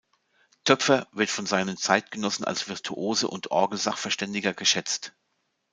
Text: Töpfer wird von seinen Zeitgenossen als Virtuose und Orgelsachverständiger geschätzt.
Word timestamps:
Töpfer 0.63 1.07
wird 1.11 1.29
von 1.29 1.45
seinen 1.45 1.77
Zeitgenossen 1.77 2.43
als 2.43 2.67
Virtuose 2.67 3.27
und 3.27 3.51
Orgelsachverständiger 3.51 4.55
geschätzt. 4.55 5.13